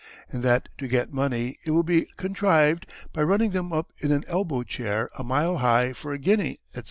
And 0.31 0.41
that 0.41 0.67
to 0.79 0.87
get 0.87 1.13
Money 1.13 1.59
it 1.63 1.69
will 1.69 1.83
be 1.83 2.07
contriv'd, 2.17 2.87
by 3.13 3.21
running 3.21 3.51
them 3.51 3.71
up 3.71 3.91
in 3.99 4.11
an 4.11 4.23
Elbow 4.27 4.63
Chair 4.63 5.11
a 5.15 5.23
Mile 5.23 5.57
high 5.57 5.93
for 5.93 6.11
a 6.11 6.17
guinea, 6.17 6.59
etc. 6.71 6.79